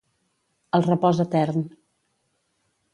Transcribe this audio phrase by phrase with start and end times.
[0.79, 1.69] El repòs etern.